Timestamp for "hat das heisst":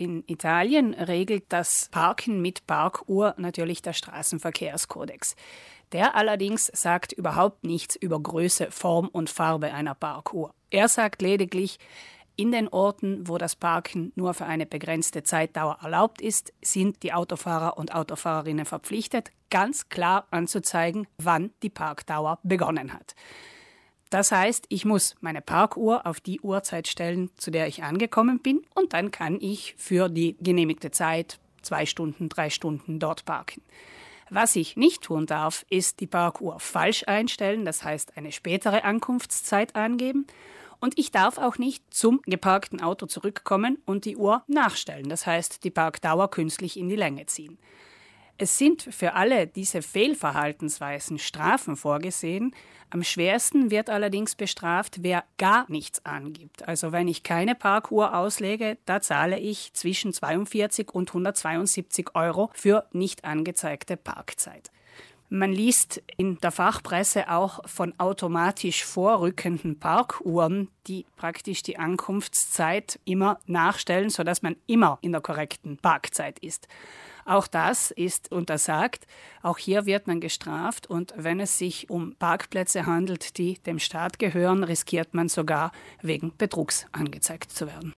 22.94-24.66